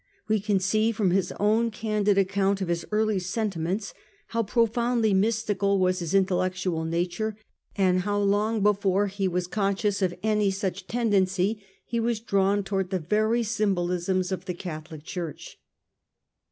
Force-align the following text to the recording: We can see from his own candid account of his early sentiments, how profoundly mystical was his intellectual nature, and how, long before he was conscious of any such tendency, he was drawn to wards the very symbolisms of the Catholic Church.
We 0.27 0.39
can 0.39 0.59
see 0.59 0.91
from 0.91 1.11
his 1.11 1.31
own 1.39 1.69
candid 1.69 2.17
account 2.17 2.59
of 2.59 2.69
his 2.69 2.87
early 2.91 3.19
sentiments, 3.19 3.93
how 4.29 4.41
profoundly 4.41 5.13
mystical 5.13 5.77
was 5.77 5.99
his 5.99 6.15
intellectual 6.15 6.85
nature, 6.85 7.37
and 7.75 7.99
how, 8.01 8.17
long 8.19 8.63
before 8.63 9.05
he 9.05 9.27
was 9.27 9.45
conscious 9.45 10.01
of 10.01 10.17
any 10.23 10.49
such 10.49 10.87
tendency, 10.87 11.63
he 11.85 11.99
was 11.99 12.19
drawn 12.19 12.63
to 12.63 12.73
wards 12.73 12.89
the 12.89 12.97
very 12.97 13.43
symbolisms 13.43 14.31
of 14.31 14.45
the 14.45 14.55
Catholic 14.55 15.03
Church. 15.03 15.59